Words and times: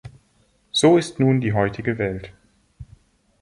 So 0.71 0.97
ist 0.97 1.19
nun 1.19 1.41
die 1.41 1.53
heutige 1.53 1.99
Welt. 1.99 2.33